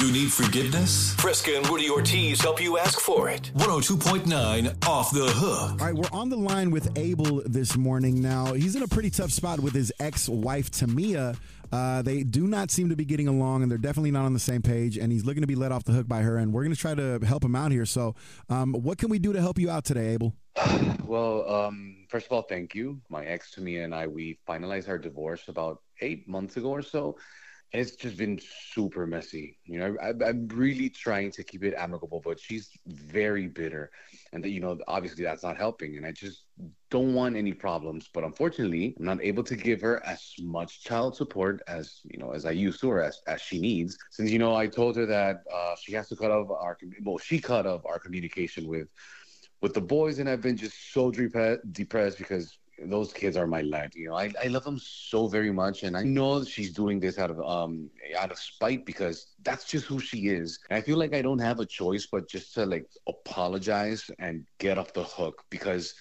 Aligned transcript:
You 0.00 0.10
need 0.10 0.32
forgiveness? 0.32 1.14
Fresca 1.16 1.58
and 1.58 1.68
Rudy 1.68 1.90
Ortiz 1.90 2.40
help 2.40 2.58
you 2.58 2.78
ask 2.78 2.98
for 2.98 3.28
it. 3.28 3.50
102.9 3.56 4.88
Off 4.88 5.10
the 5.10 5.26
Hook. 5.26 5.72
All 5.72 5.76
right, 5.76 5.94
we're 5.94 6.08
on 6.10 6.30
the 6.30 6.38
line 6.38 6.70
with 6.70 6.96
Abel 6.96 7.42
this 7.44 7.76
morning. 7.76 8.22
Now, 8.22 8.54
he's 8.54 8.74
in 8.74 8.82
a 8.82 8.88
pretty 8.88 9.10
tough 9.10 9.30
spot 9.30 9.60
with 9.60 9.74
his 9.74 9.92
ex 10.00 10.26
wife, 10.26 10.70
Tamia. 10.70 11.36
Uh, 11.70 12.00
they 12.00 12.22
do 12.22 12.46
not 12.46 12.70
seem 12.70 12.88
to 12.88 12.96
be 12.96 13.04
getting 13.04 13.28
along, 13.28 13.60
and 13.62 13.70
they're 13.70 13.76
definitely 13.76 14.10
not 14.10 14.24
on 14.24 14.32
the 14.32 14.40
same 14.40 14.62
page. 14.62 14.96
And 14.96 15.12
he's 15.12 15.26
looking 15.26 15.42
to 15.42 15.46
be 15.46 15.54
let 15.54 15.70
off 15.70 15.84
the 15.84 15.92
hook 15.92 16.08
by 16.08 16.22
her. 16.22 16.38
And 16.38 16.50
we're 16.50 16.64
going 16.64 16.74
to 16.74 16.80
try 16.80 16.94
to 16.94 17.18
help 17.22 17.44
him 17.44 17.54
out 17.54 17.70
here. 17.70 17.84
So, 17.84 18.14
um, 18.48 18.72
what 18.72 18.96
can 18.96 19.10
we 19.10 19.18
do 19.18 19.34
to 19.34 19.40
help 19.42 19.58
you 19.58 19.68
out 19.68 19.84
today, 19.84 20.14
Abel? 20.14 20.34
Well, 21.04 21.52
um, 21.52 22.06
first 22.08 22.26
of 22.26 22.32
all, 22.32 22.42
thank 22.42 22.72
you. 22.72 23.00
My 23.08 23.24
ex 23.24 23.52
Tamia 23.52 23.82
and 23.82 23.92
I, 23.92 24.06
we 24.06 24.38
finalized 24.48 24.88
our 24.88 24.96
divorce 24.96 25.48
about 25.48 25.82
eight 26.00 26.28
months 26.28 26.56
ago 26.56 26.70
or 26.70 26.82
so. 26.82 27.16
It's 27.72 27.94
just 27.94 28.16
been 28.16 28.40
super 28.72 29.06
messy. 29.06 29.58
You 29.64 29.78
know, 29.78 29.96
I, 30.02 30.08
I'm 30.26 30.48
really 30.48 30.88
trying 30.88 31.30
to 31.32 31.44
keep 31.44 31.62
it 31.62 31.74
amicable, 31.76 32.20
but 32.24 32.40
she's 32.40 32.70
very 32.86 33.46
bitter. 33.46 33.92
And, 34.32 34.44
you 34.44 34.58
know, 34.58 34.78
obviously 34.88 35.22
that's 35.22 35.44
not 35.44 35.56
helping. 35.56 35.96
And 35.96 36.04
I 36.04 36.10
just 36.10 36.44
don't 36.90 37.14
want 37.14 37.36
any 37.36 37.52
problems. 37.52 38.08
But 38.12 38.24
unfortunately, 38.24 38.96
I'm 38.98 39.04
not 39.04 39.22
able 39.22 39.44
to 39.44 39.54
give 39.54 39.80
her 39.82 40.04
as 40.04 40.34
much 40.40 40.82
child 40.82 41.14
support 41.14 41.62
as, 41.68 42.00
you 42.04 42.18
know, 42.18 42.32
as 42.32 42.44
I 42.44 42.50
used 42.50 42.80
to 42.80 42.90
or 42.90 43.02
as, 43.02 43.20
as 43.28 43.40
she 43.40 43.60
needs. 43.60 43.96
Since, 44.10 44.30
you 44.30 44.40
know, 44.40 44.56
I 44.56 44.66
told 44.66 44.96
her 44.96 45.06
that 45.06 45.44
uh, 45.54 45.76
she 45.80 45.92
has 45.92 46.08
to 46.08 46.16
cut 46.16 46.32
off 46.32 46.50
our, 46.50 46.76
well, 47.04 47.18
she 47.18 47.38
cut 47.38 47.66
off 47.66 47.82
our 47.86 48.00
communication 48.00 48.66
with 48.66 48.88
with 49.62 49.74
the 49.74 49.80
boys, 49.80 50.18
and 50.18 50.28
I've 50.28 50.40
been 50.40 50.56
just 50.56 50.92
so 50.92 51.10
depressed 51.10 52.18
because 52.18 52.58
those 52.86 53.12
kids 53.12 53.36
are 53.36 53.46
my 53.46 53.60
life. 53.62 53.94
You 53.94 54.08
know, 54.08 54.14
I, 54.16 54.30
I 54.42 54.46
love 54.48 54.64
them 54.64 54.78
so 54.78 55.26
very 55.26 55.52
much, 55.52 55.82
and 55.82 55.96
I 55.96 56.02
know 56.02 56.44
she's 56.44 56.72
doing 56.72 57.00
this 57.00 57.18
out 57.18 57.30
of 57.30 57.40
um 57.40 57.90
out 58.18 58.30
of 58.30 58.38
spite 58.38 58.84
because 58.86 59.26
that's 59.42 59.64
just 59.64 59.86
who 59.86 59.98
she 60.00 60.28
is. 60.28 60.58
And 60.70 60.76
I 60.78 60.80
feel 60.80 60.98
like 60.98 61.14
I 61.14 61.22
don't 61.22 61.38
have 61.40 61.60
a 61.60 61.66
choice 61.66 62.06
but 62.10 62.28
just 62.28 62.54
to 62.54 62.66
like 62.66 62.86
apologize 63.08 64.10
and 64.18 64.44
get 64.58 64.78
off 64.78 64.92
the 64.92 65.04
hook 65.04 65.44
because 65.50 65.94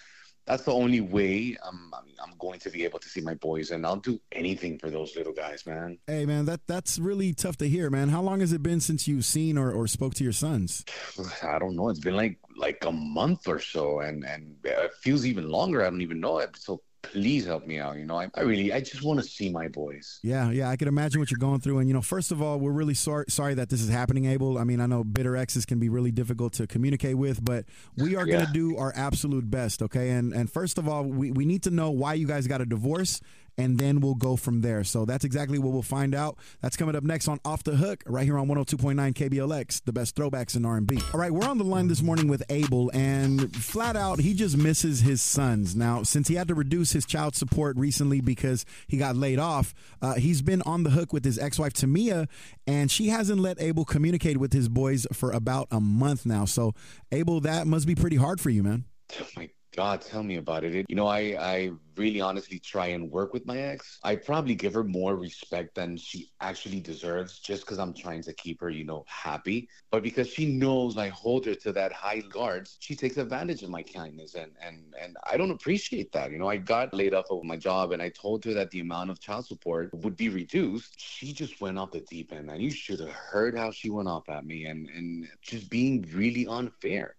that's 0.50 0.64
the 0.64 0.74
only 0.74 1.00
way 1.00 1.56
I'm, 1.64 1.94
I'm, 1.94 2.06
I'm 2.24 2.34
going 2.40 2.60
to 2.62 2.72
be 2.72 2.84
able 2.84 2.98
to 2.98 3.08
see 3.08 3.22
my 3.22 3.36
boys, 3.36 3.70
and 3.70 3.86
I'll 3.86 3.98
do 3.98 4.20
anything 4.32 4.80
for 4.80 4.90
those 4.90 5.16
little 5.16 5.32
guys, 5.32 5.68
man. 5.68 6.00
Hey, 6.08 6.26
man, 6.26 6.46
that 6.46 6.66
that's 6.66 6.98
really 6.98 7.34
tough 7.34 7.58
to 7.58 7.70
hear, 7.70 7.92
man. 7.92 8.10
How 8.10 8.24
long 8.24 8.40
has 8.40 8.52
it 8.52 8.64
been 8.64 8.80
since 8.80 9.08
you've 9.08 9.26
seen 9.26 9.60
or, 9.60 9.72
or 9.72 9.86
spoke 9.86 10.16
to 10.16 10.24
your 10.24 10.34
sons? 10.34 10.84
I 11.44 11.60
don't 11.60 11.76
know. 11.76 11.90
It's 11.90 12.00
been 12.00 12.16
like 12.16 12.40
like 12.58 12.84
a 12.84 12.92
month 12.92 13.48
or 13.48 13.60
so, 13.60 14.00
and 14.00 14.26
and 14.26 14.56
it 14.64 14.92
feels 15.02 15.24
even 15.24 15.50
longer. 15.50 15.86
I 15.86 15.90
don't 15.92 16.02
even 16.02 16.20
know. 16.20 16.44
So 16.56 16.82
please 17.02 17.46
help 17.46 17.66
me 17.66 17.80
out. 17.80 17.98
You 17.98 18.06
know, 18.06 18.20
I, 18.20 18.30
I 18.36 18.42
really, 18.42 18.74
I 18.74 18.82
just 18.82 19.04
want 19.04 19.20
to 19.20 19.26
see 19.26 19.50
my 19.50 19.68
boys. 19.68 20.20
Yeah, 20.24 20.52
yeah, 20.52 20.70
I 20.70 20.76
can 20.76 20.88
imagine 20.88 21.20
what 21.20 21.32
you're 21.32 21.40
going 21.40 21.60
through. 21.60 21.80
And 21.80 21.88
you 21.88 21.94
know, 21.94 22.02
first 22.02 22.32
of 22.32 22.42
all, 22.42 22.60
we're 22.60 22.72
really 22.72 22.94
sorry 22.94 23.26
sorry 23.30 23.54
that 23.56 23.70
this 23.70 23.82
is 23.82 23.90
happening, 23.90 24.26
Abel. 24.26 24.58
I 24.58 24.64
mean, 24.64 24.82
I 24.82 24.86
know 24.86 25.04
bitter 25.04 25.36
exes 25.36 25.66
can 25.66 25.80
be 25.80 25.90
really 25.90 26.12
difficult 26.12 26.54
to 26.54 26.68
communicate 26.68 27.18
with, 27.18 27.44
but 27.44 27.66
we 27.98 28.16
are 28.16 28.26
going 28.26 28.46
to 28.46 28.52
do 28.52 28.78
our 28.78 28.94
absolute 28.96 29.50
best, 29.50 29.82
okay? 29.82 30.12
And 30.12 30.34
and 30.34 30.52
first 30.52 30.78
of 30.78 30.88
all, 30.88 31.04
we 31.04 31.32
we 31.32 31.46
need 31.46 31.64
to 31.64 31.72
know 31.72 31.92
why 31.92 32.14
you 32.14 32.28
guys 32.28 32.48
got 32.48 32.62
a 32.62 32.66
divorce 32.66 33.22
and 33.60 33.78
then 33.78 34.00
we'll 34.00 34.16
go 34.16 34.38
from 34.38 34.62
there. 34.62 34.86
So 34.86 35.04
that's 35.04 35.26
exactly 35.26 35.60
what 35.60 35.74
we'll 35.74 35.82
find 35.82 36.16
out. 36.16 36.38
That's 36.62 36.78
coming 36.78 36.96
up 36.96 37.04
next 37.04 37.28
on 37.28 37.42
Off 37.44 37.62
the 37.64 37.76
Hook, 37.76 38.02
right 38.06 38.24
here 38.24 38.38
on 38.38 38.48
102.9 38.48 38.96
KBLX, 39.14 39.84
the 39.84 39.92
best 39.92 40.16
throwbacks 40.16 40.56
in 40.56 40.66
R&B. 40.66 40.98
All 41.14 41.20
right, 41.20 41.30
we're 41.30 41.48
on 41.48 41.58
the 41.58 41.66
line 41.66 41.90
this 41.90 42.02
morning 42.02 42.30
with 42.30 42.42
Abel, 42.50 42.90
and 42.94 43.54
flat 43.54 43.98
out, 43.98 44.22
he 44.22 44.34
just 44.34 44.56
misses 44.56 45.02
his 45.02 45.22
sons. 45.22 45.76
Now, 45.76 46.04
since 46.04 46.30
he 46.30 46.36
had 46.36 46.48
to 46.48 46.56
reduce 46.56 46.94
his 46.94 47.06
child 47.06 47.36
support 47.36 47.76
recently 47.76 48.22
because 48.22 48.64
he 48.88 48.98
got 48.98 49.18
laid 49.18 49.40
off, 49.40 49.74
uh, 50.02 50.14
he's 50.14 50.42
been 50.42 50.62
on 50.62 50.84
the 50.84 50.92
hook 50.92 51.12
with 51.12 51.26
his 51.26 51.38
ex-wife 51.38 51.74
Tamia, 51.74 52.30
and 52.66 52.90
she 52.90 53.10
hasn't 53.10 53.42
let 53.42 53.62
Abel 53.62 53.84
communicate 53.84 54.38
with 54.38 54.54
his 54.54 54.70
boys 54.70 55.06
for 55.12 55.34
about 55.34 55.68
a 55.70 55.82
month 55.82 56.26
now. 56.26 56.46
So, 56.46 56.74
Abel, 57.12 57.42
that 57.42 57.68
must 57.68 57.86
be 57.86 57.96
pretty 57.96 58.16
hard 58.16 58.40
for 58.40 58.52
you, 58.52 58.64
man. 58.64 58.86
Oh 59.20 59.28
my 59.36 59.50
God, 59.76 60.02
tell 60.02 60.24
me 60.24 60.38
about 60.38 60.64
it. 60.64 60.86
You 60.90 60.96
know, 60.96 61.06
I, 61.06 61.36
I 61.40 61.72
really 61.96 62.22
honestly 62.22 62.58
try 62.58 62.88
and 62.88 63.12
work 63.12 63.34
with 63.34 63.46
my 63.46 63.58
ex. 63.58 64.00
I 64.04 64.16
probably 64.16 64.56
give 64.56 64.74
her 64.74 64.84
more 64.84 65.16
respect 65.16 65.76
than 65.76 65.96
she 65.96 66.32
actually 66.42 66.80
deserves 66.80 67.40
just 67.40 67.66
because 67.66 67.78
I'm 67.78 67.94
trying 67.94 68.24
to 68.24 68.34
keep 68.34 68.62
her, 68.62 68.72
you 68.72 68.84
know, 68.84 69.06
happy. 69.08 69.70
But 69.92 70.02
because 70.02 70.28
she 70.28 70.48
knows 70.48 70.98
I 70.98 71.10
hold 71.10 71.46
her 71.46 71.54
to 71.54 71.72
that 71.74 71.94
high 71.94 72.22
guards, 72.22 72.78
she 72.80 72.96
takes 72.96 73.18
advantage 73.18 73.62
of 73.62 73.70
my 73.70 73.84
kindness. 73.84 74.34
And, 74.34 74.54
and, 74.60 74.96
and 75.00 75.18
I 75.30 75.38
don't 75.38 75.52
appreciate 75.52 76.12
that. 76.14 76.32
You 76.32 76.40
know, 76.40 76.48
I 76.48 76.58
got 76.58 76.94
laid 76.94 77.14
off 77.14 77.26
of 77.30 77.44
my 77.44 77.58
job 77.58 77.92
and 77.92 78.02
I 78.02 78.10
told 78.10 78.46
her 78.46 78.54
that 78.56 78.72
the 78.72 78.80
amount 78.80 79.12
of 79.12 79.20
child 79.20 79.46
support 79.46 79.94
would 79.94 80.18
be 80.18 80.30
reduced. 80.30 81.00
She 81.00 81.32
just 81.32 81.62
went 81.62 81.78
off 81.78 81.92
the 81.92 82.02
deep 82.10 82.34
end. 82.34 82.50
And 82.50 82.62
you 82.62 82.72
should 82.72 83.02
have 83.02 83.12
heard 83.12 83.56
how 83.56 83.70
she 83.70 83.92
went 83.92 84.08
off 84.08 84.30
at 84.30 84.46
me 84.46 84.66
and, 84.66 84.90
and 84.90 85.28
just 85.44 85.70
being 85.70 86.10
really 86.12 86.48
unfair. 86.48 87.16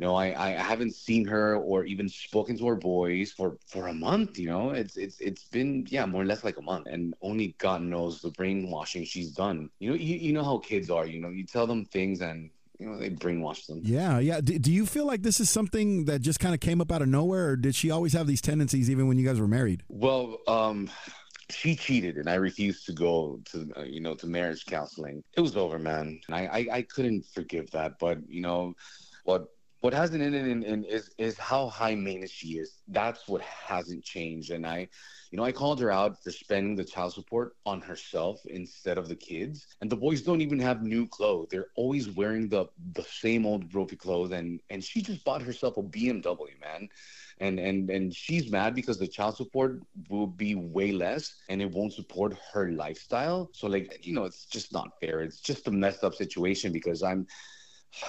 You 0.00 0.06
know, 0.06 0.14
I, 0.14 0.46
I 0.46 0.50
haven't 0.52 0.94
seen 0.94 1.26
her 1.26 1.56
or 1.56 1.84
even 1.84 2.08
spoken 2.08 2.56
to 2.56 2.66
her 2.68 2.74
boys 2.74 3.32
for, 3.32 3.58
for 3.66 3.88
a 3.88 3.92
month. 3.92 4.38
You 4.38 4.48
know, 4.48 4.70
it's 4.70 4.96
it's 4.96 5.20
it's 5.20 5.44
been 5.44 5.86
yeah 5.90 6.06
more 6.06 6.22
or 6.22 6.24
less 6.24 6.42
like 6.42 6.56
a 6.56 6.62
month, 6.62 6.86
and 6.86 7.12
only 7.20 7.54
God 7.58 7.82
knows 7.82 8.22
the 8.22 8.30
brainwashing 8.30 9.04
she's 9.04 9.32
done. 9.32 9.68
You 9.78 9.90
know, 9.90 9.96
you, 9.96 10.16
you 10.16 10.32
know 10.32 10.42
how 10.42 10.56
kids 10.56 10.88
are. 10.88 11.06
You 11.06 11.20
know, 11.20 11.28
you 11.28 11.44
tell 11.44 11.66
them 11.66 11.84
things 11.84 12.22
and 12.22 12.48
you 12.78 12.88
know 12.88 12.98
they 12.98 13.10
brainwash 13.10 13.66
them. 13.66 13.82
Yeah, 13.84 14.18
yeah. 14.20 14.40
Do, 14.40 14.58
do 14.58 14.72
you 14.72 14.86
feel 14.86 15.04
like 15.04 15.20
this 15.20 15.38
is 15.38 15.50
something 15.50 16.06
that 16.06 16.22
just 16.22 16.40
kind 16.40 16.54
of 16.54 16.60
came 16.60 16.80
up 16.80 16.90
out 16.90 17.02
of 17.02 17.08
nowhere, 17.08 17.48
or 17.48 17.56
did 17.56 17.74
she 17.74 17.90
always 17.90 18.14
have 18.14 18.26
these 18.26 18.40
tendencies 18.40 18.88
even 18.88 19.06
when 19.06 19.18
you 19.18 19.26
guys 19.26 19.38
were 19.38 19.48
married? 19.48 19.82
Well, 19.90 20.38
um, 20.48 20.88
she 21.50 21.76
cheated, 21.76 22.16
and 22.16 22.30
I 22.30 22.36
refused 22.36 22.86
to 22.86 22.94
go 22.94 23.38
to 23.52 23.70
uh, 23.76 23.82
you 23.82 24.00
know 24.00 24.14
to 24.14 24.26
marriage 24.26 24.64
counseling. 24.64 25.22
It 25.36 25.42
was 25.42 25.58
over, 25.58 25.78
man. 25.78 26.22
And 26.26 26.34
I, 26.34 26.46
I 26.46 26.66
I 26.78 26.82
couldn't 26.84 27.26
forgive 27.34 27.70
that, 27.72 27.98
but 27.98 28.16
you 28.26 28.40
know 28.40 28.72
what 29.24 29.46
what 29.80 29.94
hasn't 29.94 30.22
ended 30.22 30.46
in, 30.46 30.62
in, 30.62 30.84
is 30.84 31.10
is 31.18 31.38
how 31.38 31.68
high 31.68 31.94
maintenance 31.94 32.30
she 32.30 32.58
is. 32.58 32.80
That's 32.88 33.26
what 33.26 33.40
hasn't 33.42 34.04
changed. 34.04 34.50
And 34.50 34.66
I, 34.66 34.88
you 35.30 35.36
know, 35.38 35.44
I 35.44 35.52
called 35.52 35.80
her 35.80 35.90
out 35.90 36.22
for 36.22 36.30
spending 36.30 36.76
the 36.76 36.84
child 36.84 37.14
support 37.14 37.56
on 37.64 37.80
herself 37.80 38.40
instead 38.46 38.98
of 38.98 39.08
the 39.08 39.16
kids. 39.16 39.66
And 39.80 39.90
the 39.90 39.96
boys 39.96 40.22
don't 40.22 40.42
even 40.42 40.58
have 40.58 40.82
new 40.82 41.06
clothes. 41.06 41.48
They're 41.50 41.68
always 41.76 42.10
wearing 42.10 42.48
the 42.48 42.66
the 42.92 43.04
same 43.04 43.46
old 43.46 43.72
ropey 43.74 43.96
clothes. 43.96 44.32
And 44.32 44.60
and 44.68 44.84
she 44.84 45.00
just 45.02 45.24
bought 45.24 45.42
herself 45.42 45.78
a 45.78 45.82
BMW, 45.82 46.60
man. 46.60 46.88
And 47.38 47.58
and 47.58 47.88
and 47.88 48.14
she's 48.14 48.50
mad 48.50 48.74
because 48.74 48.98
the 48.98 49.08
child 49.08 49.36
support 49.36 49.80
will 50.10 50.26
be 50.26 50.54
way 50.56 50.92
less 50.92 51.36
and 51.48 51.62
it 51.62 51.70
won't 51.70 51.94
support 51.94 52.36
her 52.52 52.70
lifestyle. 52.70 53.48
So 53.54 53.66
like, 53.66 54.04
you 54.06 54.12
know, 54.12 54.24
it's 54.24 54.44
just 54.44 54.74
not 54.74 54.90
fair. 55.00 55.22
It's 55.22 55.40
just 55.40 55.66
a 55.68 55.70
messed 55.70 56.04
up 56.04 56.14
situation 56.14 56.70
because 56.70 57.02
I'm 57.02 57.26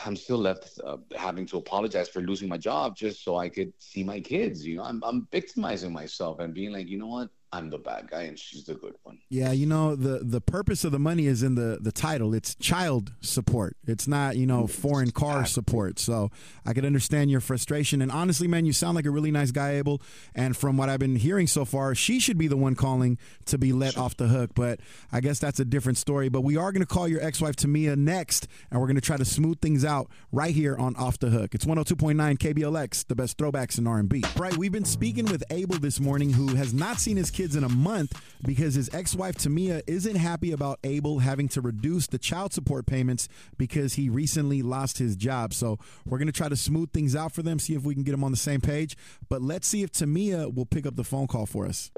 I'm 0.05 0.15
still 0.15 0.37
left 0.37 0.79
uh, 0.85 0.97
having 1.15 1.45
to 1.47 1.57
apologize 1.57 2.09
for 2.09 2.21
losing 2.21 2.49
my 2.49 2.57
job 2.57 2.95
just 2.95 3.23
so 3.23 3.37
I 3.37 3.49
could 3.49 3.73
see 3.79 4.03
my 4.03 4.19
kids. 4.19 4.65
You 4.65 4.77
know, 4.77 4.83
I'm, 4.83 5.03
I'm 5.03 5.27
victimizing 5.31 5.91
myself 5.91 6.39
and 6.39 6.53
being 6.53 6.71
like, 6.71 6.87
you 6.87 6.97
know 6.97 7.07
what? 7.07 7.29
I'm 7.53 7.69
the 7.69 7.77
bad 7.77 8.09
guy 8.09 8.23
and 8.23 8.39
she's 8.39 8.65
the 8.65 8.75
good 8.75 8.95
one. 9.03 9.19
Yeah, 9.29 9.51
you 9.51 9.65
know 9.65 9.95
the 9.95 10.19
the 10.23 10.39
purpose 10.39 10.83
of 10.83 10.91
the 10.91 10.99
money 10.99 11.27
is 11.27 11.43
in 11.43 11.55
the 11.55 11.79
the 11.81 11.91
title. 11.91 12.33
It's 12.33 12.55
child 12.55 13.13
support. 13.21 13.75
It's 13.85 14.07
not 14.07 14.37
you 14.37 14.45
know 14.45 14.67
foreign 14.67 15.11
car 15.11 15.45
support. 15.45 15.99
So 15.99 16.31
I 16.65 16.73
could 16.73 16.85
understand 16.85 17.29
your 17.29 17.41
frustration. 17.41 18.01
And 18.01 18.11
honestly, 18.11 18.47
man, 18.47 18.65
you 18.65 18.73
sound 18.73 18.95
like 18.95 19.05
a 19.05 19.11
really 19.11 19.31
nice 19.31 19.51
guy, 19.51 19.75
Abel. 19.75 20.01
And 20.33 20.55
from 20.55 20.77
what 20.77 20.89
I've 20.89 20.99
been 20.99 21.17
hearing 21.17 21.47
so 21.47 21.65
far, 21.65 21.93
she 21.93 22.19
should 22.19 22.37
be 22.37 22.47
the 22.47 22.57
one 22.57 22.75
calling 22.75 23.17
to 23.45 23.57
be 23.57 23.73
let 23.73 23.97
off 23.97 24.15
the 24.15 24.27
hook. 24.27 24.51
But 24.55 24.79
I 25.11 25.19
guess 25.19 25.39
that's 25.39 25.59
a 25.59 25.65
different 25.65 25.97
story. 25.97 26.29
But 26.29 26.41
we 26.41 26.55
are 26.57 26.71
going 26.71 26.81
to 26.81 26.87
call 26.87 27.07
your 27.07 27.21
ex-wife 27.21 27.55
Tamia 27.55 27.97
next, 27.97 28.47
and 28.69 28.79
we're 28.79 28.87
going 28.87 28.95
to 28.95 29.01
try 29.01 29.17
to 29.17 29.25
smooth 29.25 29.59
things 29.59 29.83
out 29.83 30.09
right 30.31 30.53
here 30.53 30.75
on 30.77 30.95
Off 30.95 31.19
the 31.19 31.29
Hook. 31.29 31.53
It's 31.53 31.65
102.9 31.65 32.15
KBLX, 32.37 33.07
the 33.07 33.15
best 33.15 33.37
throwbacks 33.37 33.77
in 33.77 33.87
R&B. 33.87 34.23
Right, 34.37 34.55
we've 34.55 34.71
been 34.71 34.85
speaking 34.85 35.25
with 35.25 35.43
Abel 35.49 35.77
this 35.77 35.99
morning, 35.99 36.31
who 36.31 36.55
has 36.55 36.73
not 36.73 36.97
seen 36.99 37.17
his 37.17 37.29
kids 37.41 37.55
in 37.55 37.63
a 37.63 37.69
month 37.69 38.21
because 38.45 38.75
his 38.75 38.93
ex-wife 38.93 39.33
Tamia 39.35 39.81
isn't 39.87 40.15
happy 40.15 40.51
about 40.51 40.77
Abel 40.83 41.17
having 41.17 41.47
to 41.49 41.59
reduce 41.61 42.05
the 42.05 42.19
child 42.19 42.53
support 42.53 42.85
payments 42.85 43.27
because 43.57 43.95
he 43.95 44.09
recently 44.09 44.61
lost 44.61 44.99
his 44.99 45.15
job. 45.15 45.51
So 45.51 45.79
we're 46.05 46.19
going 46.19 46.27
to 46.27 46.31
try 46.31 46.49
to 46.49 46.55
smooth 46.55 46.91
things 46.91 47.15
out 47.15 47.31
for 47.31 47.41
them, 47.41 47.57
see 47.57 47.73
if 47.73 47.81
we 47.81 47.95
can 47.95 48.03
get 48.03 48.11
them 48.11 48.23
on 48.23 48.29
the 48.29 48.37
same 48.37 48.61
page. 48.61 48.95
But 49.27 49.41
let's 49.41 49.67
see 49.67 49.81
if 49.81 49.91
Tamia 49.91 50.53
will 50.53 50.67
pick 50.67 50.85
up 50.85 50.95
the 50.95 51.03
phone 51.03 51.25
call 51.25 51.47
for 51.47 51.65
us. 51.65 51.89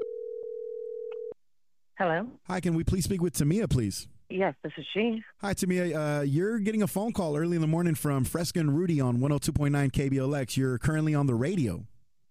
Hello. 1.98 2.26
Hi, 2.46 2.60
can 2.60 2.72
we 2.72 2.82
please 2.82 3.04
speak 3.04 3.20
with 3.20 3.34
Tamia, 3.34 3.68
please? 3.68 4.08
Yes, 4.30 4.54
this 4.62 4.72
is 4.78 4.86
she. 4.94 5.22
Hi, 5.42 5.52
Tamia. 5.52 6.20
Uh, 6.20 6.22
you're 6.22 6.58
getting 6.58 6.82
a 6.82 6.86
phone 6.86 7.12
call 7.12 7.36
early 7.36 7.56
in 7.56 7.60
the 7.60 7.68
morning 7.68 7.94
from 7.94 8.24
Fresca 8.24 8.60
and 8.60 8.74
Rudy 8.74 8.98
on 8.98 9.18
102.9 9.18 9.92
KBLX. 9.92 10.56
You're 10.56 10.78
currently 10.78 11.14
on 11.14 11.26
the 11.26 11.34
radio. 11.34 11.84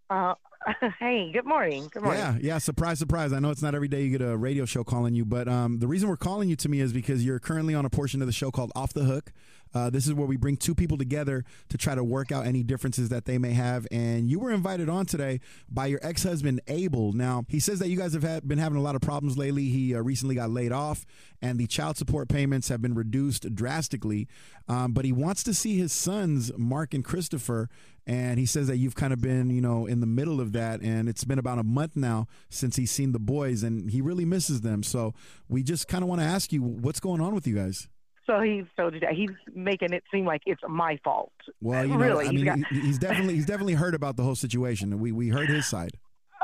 Uh, 0.09 0.33
hey, 0.99 1.31
good 1.31 1.45
morning. 1.45 1.89
Good 1.91 2.03
morning. 2.03 2.21
Yeah, 2.21 2.37
yeah. 2.39 2.57
Surprise, 2.57 2.99
surprise. 2.99 3.33
I 3.33 3.39
know 3.39 3.49
it's 3.49 3.61
not 3.61 3.75
every 3.75 3.87
day 3.87 4.03
you 4.03 4.17
get 4.17 4.25
a 4.25 4.37
radio 4.37 4.65
show 4.65 4.83
calling 4.83 5.13
you, 5.13 5.25
but 5.25 5.47
um, 5.47 5.79
the 5.79 5.87
reason 5.87 6.09
we're 6.09 6.17
calling 6.17 6.49
you 6.49 6.55
Tamia 6.55 6.81
is 6.81 6.93
because 6.93 7.25
you're 7.25 7.39
currently 7.39 7.75
on 7.75 7.85
a 7.85 7.89
portion 7.89 8.21
of 8.21 8.27
the 8.27 8.33
show 8.33 8.51
called 8.51 8.71
Off 8.75 8.93
the 8.93 9.03
Hook. 9.03 9.31
Uh, 9.73 9.89
this 9.89 10.07
is 10.07 10.13
where 10.13 10.27
we 10.27 10.37
bring 10.37 10.57
two 10.57 10.75
people 10.75 10.97
together 10.97 11.43
to 11.69 11.77
try 11.77 11.95
to 11.95 12.03
work 12.03 12.31
out 12.31 12.45
any 12.45 12.63
differences 12.63 13.09
that 13.09 13.25
they 13.25 13.37
may 13.37 13.53
have. 13.53 13.87
And 13.91 14.29
you 14.29 14.39
were 14.39 14.51
invited 14.51 14.89
on 14.89 15.05
today 15.05 15.39
by 15.69 15.87
your 15.87 15.99
ex 16.03 16.23
husband, 16.23 16.61
Abel. 16.67 17.13
Now, 17.13 17.45
he 17.47 17.59
says 17.59 17.79
that 17.79 17.89
you 17.89 17.97
guys 17.97 18.13
have 18.13 18.23
had, 18.23 18.47
been 18.47 18.59
having 18.59 18.77
a 18.77 18.81
lot 18.81 18.95
of 18.95 19.01
problems 19.01 19.37
lately. 19.37 19.69
He 19.69 19.95
uh, 19.95 19.99
recently 19.99 20.35
got 20.35 20.49
laid 20.49 20.71
off, 20.71 21.05
and 21.41 21.59
the 21.59 21.67
child 21.67 21.97
support 21.97 22.29
payments 22.29 22.69
have 22.69 22.81
been 22.81 22.95
reduced 22.95 23.53
drastically. 23.55 24.27
Um, 24.67 24.93
but 24.93 25.05
he 25.05 25.11
wants 25.11 25.43
to 25.43 25.53
see 25.53 25.77
his 25.77 25.91
sons, 25.91 26.51
Mark 26.57 26.93
and 26.93 27.03
Christopher. 27.03 27.69
And 28.05 28.37
he 28.37 28.45
says 28.45 28.67
that 28.67 28.77
you've 28.77 28.95
kind 28.95 29.13
of 29.13 29.21
been, 29.21 29.49
you 29.49 29.61
know, 29.61 29.85
in 29.85 30.01
the 30.01 30.05
middle 30.05 30.41
of 30.41 30.51
that. 30.53 30.81
And 30.81 31.07
it's 31.07 31.23
been 31.23 31.39
about 31.39 31.57
a 31.57 31.63
month 31.63 31.95
now 31.95 32.27
since 32.49 32.75
he's 32.75 32.91
seen 32.91 33.13
the 33.13 33.19
boys, 33.19 33.63
and 33.63 33.89
he 33.89 34.01
really 34.01 34.25
misses 34.25 34.61
them. 34.61 34.83
So 34.83 35.13
we 35.47 35.63
just 35.63 35.87
kind 35.87 36.03
of 36.03 36.09
want 36.09 36.21
to 36.21 36.27
ask 36.27 36.51
you 36.51 36.61
what's 36.61 36.99
going 36.99 37.21
on 37.21 37.33
with 37.33 37.47
you 37.47 37.55
guys. 37.55 37.87
So 38.25 38.39
he's 38.41 38.65
so 38.77 38.89
he's 39.11 39.29
making 39.53 39.91
it 39.93 40.03
seem 40.11 40.25
like 40.25 40.41
it's 40.45 40.61
my 40.67 40.97
fault. 41.03 41.33
Well, 41.61 41.85
you 41.85 41.93
know, 41.93 41.97
really, 41.97 42.27
I 42.27 42.31
mean, 42.31 42.37
he's, 42.37 42.45
got... 42.45 42.57
he's 42.71 42.97
definitely 42.97 43.35
he's 43.35 43.45
definitely 43.45 43.73
heard 43.73 43.95
about 43.95 44.15
the 44.15 44.23
whole 44.23 44.35
situation. 44.35 44.97
We 44.99 45.11
we 45.11 45.29
heard 45.29 45.49
his 45.49 45.65
side. 45.65 45.91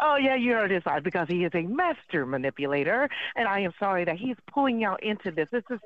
Oh 0.02 0.18
yeah, 0.22 0.36
you 0.36 0.52
heard 0.54 0.72
his 0.72 0.84
side 0.84 1.04
because 1.04 1.28
he 1.30 1.44
is 1.44 1.52
a 1.54 1.62
master 1.62 2.26
manipulator, 2.26 3.10
and 3.36 3.48
I 3.48 3.62
am 3.62 3.72
sorry 3.80 4.06
that 4.06 4.18
he's 4.18 4.36
pulling 4.54 4.82
you 4.82 4.96
into 5.02 5.32
this. 5.32 5.48
This 5.52 5.64
is 5.70 5.80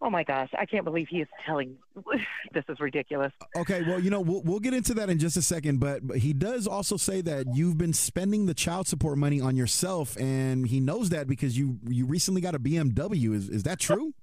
Oh 0.00 0.10
my 0.10 0.22
gosh, 0.22 0.48
I 0.56 0.64
can't 0.64 0.84
believe 0.84 1.08
he 1.08 1.20
is 1.20 1.28
telling. 1.44 1.76
this 2.52 2.64
is 2.68 2.78
ridiculous. 2.78 3.32
Okay, 3.56 3.82
well, 3.82 3.98
you 3.98 4.10
know, 4.10 4.20
we'll, 4.20 4.42
we'll 4.42 4.60
get 4.60 4.72
into 4.72 4.94
that 4.94 5.10
in 5.10 5.18
just 5.18 5.36
a 5.36 5.42
second, 5.42 5.80
but, 5.80 6.06
but 6.06 6.18
he 6.18 6.32
does 6.32 6.68
also 6.68 6.96
say 6.96 7.20
that 7.22 7.46
you've 7.54 7.76
been 7.76 7.92
spending 7.92 8.46
the 8.46 8.54
child 8.54 8.86
support 8.86 9.18
money 9.18 9.40
on 9.40 9.56
yourself, 9.56 10.16
and 10.16 10.68
he 10.68 10.78
knows 10.78 11.10
that 11.10 11.26
because 11.26 11.58
you 11.58 11.78
you 11.88 12.06
recently 12.06 12.40
got 12.40 12.54
a 12.54 12.60
BMW. 12.60 13.34
Is 13.34 13.48
is 13.48 13.62
that 13.64 13.80
true? 13.80 14.14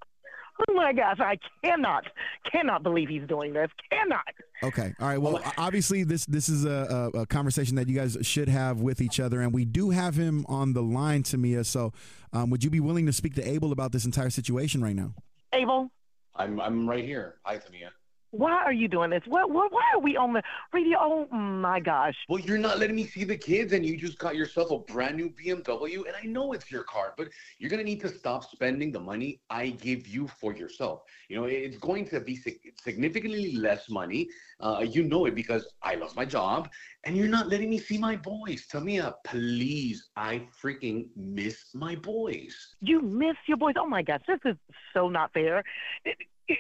Oh 0.60 0.74
my 0.74 0.94
gosh, 0.94 1.20
I 1.20 1.38
cannot, 1.64 2.06
cannot 2.52 2.84
believe 2.84 3.10
he's 3.10 3.28
doing 3.28 3.54
this. 3.54 3.70
Cannot. 3.92 4.24
Okay. 4.64 4.94
All 5.00 5.08
right. 5.08 5.22
Well, 5.22 5.42
obviously, 5.58 6.04
this 6.04 6.26
this 6.26 6.50
is 6.50 6.66
a, 6.66 7.12
a, 7.14 7.20
a, 7.22 7.26
conversation 7.26 7.76
that 7.76 7.88
you 7.88 7.96
guys 7.96 8.18
should 8.22 8.50
have 8.50 8.82
with 8.82 9.02
each 9.02 9.20
other, 9.20 9.42
and 9.42 9.54
we 9.54 9.66
do 9.66 9.90
have 9.90 10.16
him 10.16 10.46
on 10.48 10.74
the 10.74 10.82
line, 10.82 11.24
Tamia. 11.24 11.66
So, 11.66 11.94
um, 12.34 12.50
would 12.50 12.64
you 12.64 12.70
be 12.70 12.80
willing 12.80 13.06
to 13.06 13.14
speak 13.14 13.36
to 13.36 13.48
Abel 13.48 13.72
about 13.72 13.92
this 13.92 14.06
entire 14.06 14.30
situation 14.30 14.82
right 14.82 14.96
now? 14.96 15.14
Abel? 15.54 15.92
I'm 16.36 16.60
I'm 16.60 16.88
right 16.90 17.04
here. 17.04 17.36
Hi, 17.44 17.58
Tamia. 17.58 17.90
Why 18.38 18.64
are 18.66 18.74
you 18.74 18.90
doing 18.90 19.12
this? 19.12 19.22
What, 19.28 19.50
what, 19.50 19.72
why 19.72 19.84
are 19.94 20.00
we 20.00 20.18
on 20.18 20.34
the 20.34 20.44
radio? 20.74 20.98
Oh 21.00 21.28
my 21.32 21.80
gosh. 21.80 22.16
Well, 22.28 22.42
you're 22.42 22.58
not 22.58 22.80
letting 22.80 22.96
me 22.98 23.06
see 23.06 23.24
the 23.24 23.38
kids, 23.38 23.72
and 23.72 23.86
you 23.86 23.96
just 23.96 24.18
got 24.20 24.36
yourself 24.36 24.72
a 24.72 24.80
brand 24.80 25.16
new 25.16 25.30
BMW. 25.30 26.06
And 26.06 26.16
I 26.22 26.26
know 26.26 26.52
it's 26.52 26.70
your 26.70 26.84
car, 26.84 27.14
but 27.18 27.30
you're 27.60 27.70
going 27.70 27.80
to 27.80 27.86
need 27.86 28.02
to 28.02 28.10
stop 28.10 28.44
spending 28.44 28.92
the 28.92 29.00
money 29.00 29.40
I 29.50 29.70
give 29.70 30.06
you 30.06 30.28
for 30.28 30.54
yourself. 30.54 31.04
You 31.30 31.38
know, 31.38 31.46
it's 31.46 31.78
going 31.78 32.10
to 32.10 32.20
be 32.20 32.38
significantly 32.84 33.56
less 33.56 33.90
money. 33.90 34.28
Uh, 34.60 34.86
you 34.88 35.04
know 35.04 35.26
it 35.28 35.36
because 35.36 35.66
I 35.82 35.96
lost 35.96 36.18
my 36.18 36.26
job, 36.26 36.70
and 37.06 37.16
you're 37.16 37.30
not 37.30 37.48
letting 37.48 37.70
me 37.70 37.78
see 37.78 37.98
my 37.98 38.18
boys. 38.18 38.68
Tamia, 38.68 39.14
please. 39.24 40.10
I 40.18 40.48
freaking 40.62 41.08
miss 41.16 41.74
my 41.74 41.96
boys. 41.96 42.76
You 42.82 43.02
miss 43.02 43.38
your 43.48 43.58
boys? 43.58 43.76
Oh 43.78 43.88
my 43.88 44.02
gosh, 44.02 44.22
this 44.28 44.40
is 44.44 44.58
so 44.94 45.08
not 45.08 45.32
fair. 45.32 45.64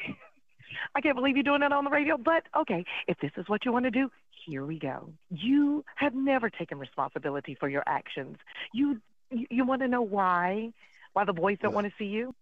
I 0.96 1.02
can't 1.02 1.16
believe 1.16 1.36
you're 1.36 1.44
doing 1.44 1.62
that 1.62 1.72
on 1.72 1.84
the 1.84 1.90
radio, 1.90 2.18
but 2.18 2.44
okay, 2.56 2.86
if 3.08 3.18
this 3.20 3.32
is 3.38 3.48
what 3.48 3.66
you 3.66 3.72
want 3.72 3.86
to 3.86 3.92
do, 3.92 4.10
here 4.46 4.66
we 4.66 4.80
go. 4.80 5.10
You 5.30 5.84
have 5.96 6.14
never 6.14 6.50
taken 6.50 6.78
responsibility 6.78 7.56
for 7.60 7.68
your 7.68 7.84
actions. 7.88 8.38
You 8.74 9.02
you, 9.32 9.48
you 9.50 9.66
want 9.66 9.82
to 9.82 9.88
know 9.88 10.02
why? 10.02 10.72
Why 11.14 11.26
the 11.26 11.34
boys 11.34 11.58
don't 11.62 11.74
want 11.74 11.88
to 11.88 11.94
see 11.98 12.06
you? 12.06 12.36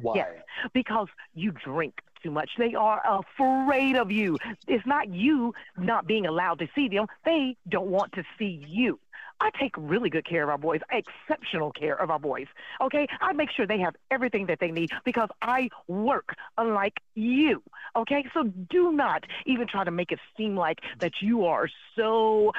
Why? 0.00 0.14
Yes, 0.16 0.32
because 0.72 1.08
you 1.34 1.52
drink 1.52 2.00
too 2.22 2.30
much. 2.30 2.50
They 2.58 2.74
are 2.74 3.00
afraid 3.04 3.96
of 3.96 4.10
you. 4.10 4.38
It's 4.66 4.86
not 4.86 5.08
you 5.10 5.54
not 5.76 6.06
being 6.06 6.26
allowed 6.26 6.58
to 6.60 6.68
see 6.74 6.88
them. 6.88 7.06
They 7.24 7.56
don't 7.68 7.88
want 7.88 8.12
to 8.14 8.24
see 8.38 8.64
you. 8.66 8.98
I 9.40 9.50
take 9.60 9.72
really 9.76 10.10
good 10.10 10.26
care 10.26 10.42
of 10.42 10.48
our 10.48 10.58
boys, 10.58 10.80
exceptional 10.90 11.72
care 11.72 12.00
of 12.00 12.10
our 12.10 12.18
boys. 12.18 12.46
Okay? 12.80 13.06
I 13.20 13.32
make 13.32 13.50
sure 13.50 13.66
they 13.66 13.80
have 13.80 13.94
everything 14.10 14.46
that 14.46 14.60
they 14.60 14.70
need 14.70 14.90
because 15.04 15.28
I 15.42 15.68
work 15.88 16.34
unlike 16.56 16.98
you. 17.14 17.62
Okay? 17.96 18.24
So 18.32 18.44
do 18.44 18.92
not 18.92 19.24
even 19.46 19.66
try 19.66 19.84
to 19.84 19.90
make 19.90 20.12
it 20.12 20.20
seem 20.36 20.56
like 20.56 20.80
that 21.00 21.12
you 21.20 21.44
are 21.46 21.68
so 21.96 22.52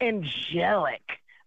angelic. 0.00 1.02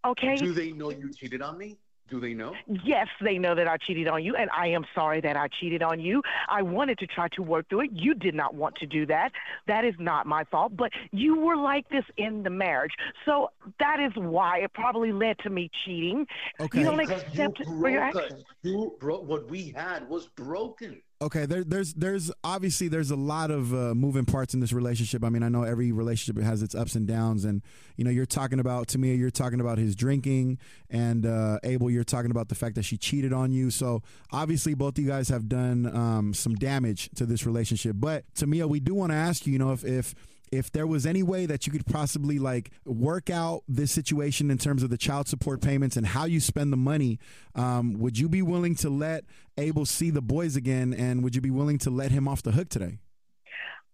Okay? 0.06 0.38
Do 0.38 0.54
they 0.54 0.72
know 0.72 0.92
you 0.92 1.12
cheated 1.14 1.42
on 1.42 1.58
me? 1.58 1.78
Do 2.10 2.22
they 2.22 2.34
know? 2.34 2.54
Yes, 2.86 3.08
they 3.22 3.38
know 3.38 3.54
that 3.56 3.68
I 3.68 3.76
cheated 3.78 4.08
on 4.08 4.24
you, 4.24 4.36
and 4.36 4.50
I 4.52 4.68
am 4.68 4.86
sorry 4.96 5.20
that 5.22 5.36
I 5.36 5.50
cheated 5.50 5.84
on 5.84 6.00
you. 6.00 6.22
I 6.48 6.62
wanted 6.62 6.98
to 7.00 7.08
try 7.08 7.28
to 7.30 7.42
work 7.42 7.68
through 7.68 7.82
it. 7.82 7.92
You 7.92 8.14
did 8.14 8.34
not 8.34 8.56
want 8.56 8.76
to 8.78 8.86
do 8.86 9.06
that. 9.08 9.34
That 9.68 9.84
is 9.84 9.96
not 10.00 10.26
my 10.26 10.46
fault, 10.46 10.78
but 10.78 10.92
you 11.12 11.40
were 11.40 11.58
like 11.58 11.90
this 11.90 12.06
in 12.16 12.44
the 12.44 12.50
marriage. 12.50 12.94
So 13.26 13.52
that 13.80 14.00
is 14.00 14.12
why 14.16 14.60
it 14.60 14.72
probably 14.74 15.12
led 15.12 15.40
to 15.40 15.50
me 15.50 15.70
cheating. 15.84 16.26
Okay. 16.60 16.80
You 16.80 16.86
don't 16.86 16.98
because 16.98 17.24
accept 17.24 17.60
you 17.60 17.66
it 17.66 17.80
for 17.82 17.90
your 17.90 18.04
actions. 18.04 18.44
You 18.64 18.96
broke 19.00 19.28
what 19.28 19.50
we 19.50 19.74
had 19.76 20.08
was 20.08 20.28
broken. 20.28 21.02
Okay, 21.20 21.48
there, 21.48 21.64
there's 21.64 21.96
there's 21.96 22.32
obviously 22.44 22.88
there's 22.90 23.10
a 23.10 23.16
lot 23.16 23.50
of 23.50 23.74
uh, 23.74 23.96
moving 23.96 24.24
parts 24.24 24.54
in 24.54 24.60
this 24.60 24.72
relationship. 24.72 25.24
I 25.24 25.30
mean, 25.30 25.42
I 25.42 25.50
know 25.50 25.64
every 25.64 25.92
relationship 25.92 26.42
has 26.44 26.62
its 26.62 26.76
ups 26.76 26.94
and 26.94 27.08
downs, 27.08 27.44
and 27.44 27.64
you 27.96 28.04
know, 28.04 28.12
you're 28.12 28.28
talking 28.28 28.60
about 28.60 28.96
me, 28.96 29.16
you're 29.16 29.32
talking 29.32 29.60
about 29.60 29.80
his 29.80 29.96
drinking, 29.96 30.60
and 30.92 31.26
uh, 31.26 31.58
Abel, 31.64 31.90
you're 31.90 32.04
talking 32.04 32.30
about 32.30 32.50
the 32.50 32.56
fact 32.56 32.76
that 32.76 32.84
she 32.84 32.98
cheated 32.98 33.34
on 33.34 33.52
you. 33.52 33.72
So 33.72 34.04
obviously, 34.32 34.76
both 34.76 35.00
of 35.00 35.04
you 35.04 35.10
guys 35.10 35.30
have 35.30 35.50
done 35.50 35.88
um, 35.96 36.36
some 36.36 36.54
damage 36.54 37.10
to 37.16 37.26
this 37.26 37.48
relationship. 37.48 37.96
But 37.98 38.32
Tamia, 38.36 38.70
we 38.70 38.80
do 38.80 38.94
want 38.94 39.12
to 39.12 39.16
ask 39.18 39.48
you, 39.48 39.54
you 39.54 39.60
know, 39.60 39.72
if 39.72 39.84
if 39.84 40.14
if 40.52 40.72
there 40.72 40.88
was 40.88 41.06
any 41.06 41.24
way 41.24 41.46
that 41.46 41.66
you 41.66 41.72
could 41.72 41.86
possibly 41.86 42.40
like 42.40 42.72
work 42.86 43.30
out 43.30 43.64
this 43.68 43.92
situation 43.92 44.50
in 44.52 44.58
terms 44.58 44.84
of 44.84 44.90
the 44.90 44.98
child 44.98 45.28
support 45.28 45.62
payments 45.62 45.98
and 45.98 46.08
how 46.08 46.26
you 46.26 46.40
spend 46.40 46.72
the 46.72 46.78
money, 46.78 47.20
um, 47.56 48.00
would 48.00 48.18
you 48.18 48.30
be 48.30 48.42
willing 48.42 48.76
to 48.76 48.90
let 48.90 49.26
Abel 49.58 49.86
see 49.86 50.10
the 50.10 50.22
boys 50.22 50.56
again? 50.56 50.94
And 50.94 51.24
would 51.24 51.36
you 51.36 51.42
be 51.42 51.52
willing 51.52 51.78
to 51.80 51.90
let 51.90 52.12
him 52.12 52.28
off 52.28 52.44
the 52.44 52.52
hook 52.52 52.70
today? 52.70 53.00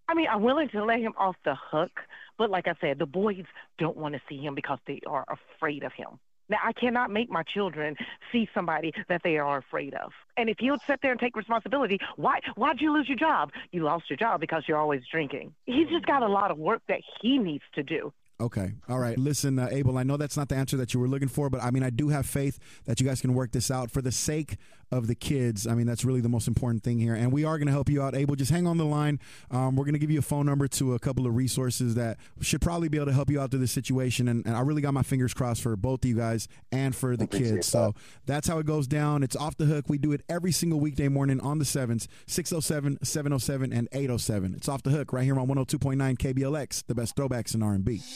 I 0.07 0.15
mean, 0.15 0.27
I'm 0.31 0.43
willing 0.43 0.69
to 0.69 0.83
let 0.83 0.99
him 0.99 1.13
off 1.17 1.35
the 1.45 1.55
hook, 1.55 1.91
but 2.37 2.49
like 2.49 2.67
I 2.67 2.73
said, 2.81 2.99
the 2.99 3.05
boys 3.05 3.45
don't 3.79 3.97
want 3.97 4.15
to 4.15 4.21
see 4.29 4.37
him 4.37 4.53
because 4.53 4.79
they 4.85 4.99
are 5.07 5.25
afraid 5.27 5.83
of 5.83 5.93
him. 5.93 6.19
Now, 6.53 6.59
I 6.63 6.71
cannot 6.71 7.09
make 7.09 7.31
my 7.31 7.41
children 7.41 7.95
see 8.31 8.47
somebody 8.53 8.93
that 9.09 9.21
they 9.23 9.39
are 9.39 9.57
afraid 9.57 9.95
of. 9.95 10.11
And 10.37 10.49
if 10.49 10.57
you 10.61 10.69
would 10.69 10.81
sit 10.85 10.99
there 11.01 11.09
and 11.09 11.19
take 11.19 11.35
responsibility, 11.35 11.97
why 12.15 12.41
why'd 12.53 12.79
you 12.79 12.93
lose 12.93 13.09
your 13.09 13.17
job? 13.17 13.49
You 13.71 13.81
lost 13.81 14.07
your 14.07 14.17
job 14.17 14.39
because 14.39 14.65
you're 14.67 14.77
always 14.77 15.01
drinking. 15.11 15.55
He's 15.65 15.89
just 15.89 16.05
got 16.05 16.21
a 16.21 16.27
lot 16.27 16.51
of 16.51 16.59
work 16.59 16.83
that 16.89 17.01
he 17.19 17.39
needs 17.39 17.63
to 17.73 17.81
do. 17.81 18.13
Okay. 18.43 18.73
All 18.89 18.99
right. 18.99 19.17
Listen, 19.17 19.57
uh, 19.57 19.69
Abel, 19.71 19.97
I 19.97 20.03
know 20.03 20.17
that's 20.17 20.35
not 20.35 20.49
the 20.49 20.55
answer 20.55 20.75
that 20.75 20.93
you 20.93 20.99
were 20.99 21.07
looking 21.07 21.29
for, 21.29 21.49
but 21.49 21.63
I 21.63 21.71
mean, 21.71 21.81
I 21.81 21.89
do 21.89 22.09
have 22.09 22.25
faith 22.25 22.59
that 22.83 22.99
you 22.99 23.07
guys 23.07 23.21
can 23.21 23.33
work 23.33 23.53
this 23.53 23.71
out 23.71 23.89
for 23.89 24.01
the 24.01 24.11
sake 24.11 24.57
of 24.91 25.07
the 25.07 25.15
kids. 25.15 25.65
I 25.65 25.75
mean, 25.75 25.87
that's 25.87 26.03
really 26.03 26.19
the 26.19 26.29
most 26.29 26.47
important 26.47 26.83
thing 26.83 26.99
here. 26.99 27.15
And 27.15 27.31
we 27.31 27.45
are 27.45 27.57
going 27.57 27.67
to 27.67 27.71
help 27.71 27.89
you 27.89 28.01
out. 28.03 28.15
Abel, 28.15 28.35
just 28.35 28.51
hang 28.51 28.67
on 28.67 28.77
the 28.77 28.85
line. 28.85 29.19
Um, 29.49 29.77
we're 29.77 29.85
going 29.85 29.93
to 29.93 29.99
give 29.99 30.11
you 30.11 30.19
a 30.19 30.23
phone 30.23 30.45
number 30.45 30.67
to 30.67 30.93
a 30.93 30.99
couple 30.99 31.25
of 31.25 31.35
resources 31.35 31.95
that 31.95 32.17
should 32.41 32.61
probably 32.61 32.89
be 32.89 32.97
able 32.97 33.07
to 33.07 33.13
help 33.13 33.29
you 33.29 33.39
out 33.39 33.51
through 33.51 33.61
this 33.61 33.71
situation. 33.71 34.27
And, 34.27 34.45
and 34.45 34.57
I 34.57 34.59
really 34.59 34.81
got 34.81 34.93
my 34.93 35.03
fingers 35.03 35.33
crossed 35.33 35.61
for 35.61 35.75
both 35.77 36.03
of 36.03 36.09
you 36.09 36.17
guys 36.17 36.49
and 36.71 36.93
for 36.93 37.15
the 37.15 37.25
kids. 37.27 37.65
So 37.67 37.95
that's 38.25 38.47
how 38.47 38.59
it 38.59 38.65
goes 38.65 38.87
down. 38.87 39.23
It's 39.23 39.37
off 39.37 39.55
the 39.55 39.65
hook. 39.65 39.85
We 39.87 39.97
do 39.97 40.11
it 40.11 40.21
every 40.27 40.51
single 40.51 40.81
weekday 40.81 41.07
morning 41.07 41.39
on 41.39 41.59
the 41.59 41.65
7s 41.65 42.07
607, 42.27 42.99
707, 43.03 43.71
and 43.73 43.87
807. 43.93 44.53
It's 44.55 44.67
off 44.67 44.83
the 44.83 44.91
hook 44.91 45.13
right 45.13 45.23
here 45.23 45.39
on 45.39 45.47
102.9 45.47 46.17
KBLX, 46.17 46.83
the 46.85 46.95
best 46.95 47.15
throwbacks 47.15 47.55
in 47.55 47.63
R&B. 47.63 48.01